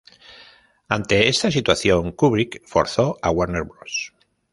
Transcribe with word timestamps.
Ante 0.89 1.27
esta 1.29 1.51
situación, 1.51 2.11
Kubrick 2.13 2.63
forzó 2.65 3.19
a 3.21 3.29
Warner 3.29 3.65
Bros. 3.65 4.15